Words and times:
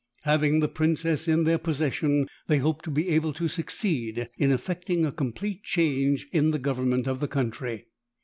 Having 0.23 0.61
the 0.61 0.67
princess 0.67 1.27
in 1.27 1.43
their 1.43 1.59
possession, 1.59 2.25
they 2.47 2.57
hoped 2.57 2.83
to 2.85 2.89
be 2.89 3.09
able 3.09 3.33
to 3.33 3.47
succeed 3.47 4.29
in 4.35 4.51
effecting 4.51 5.05
a 5.05 5.11
complete 5.11 5.61
change 5.63 6.27
in 6.31 6.49
the 6.49 6.57
government 6.57 7.05
of 7.05 7.19
the 7.19 7.27
country. 7.27 7.85